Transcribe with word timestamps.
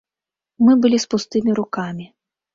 Мы 0.67 0.71
былі 0.85 0.97
з 1.03 1.11
пустымі 1.13 1.55
рукамі. 1.61 2.05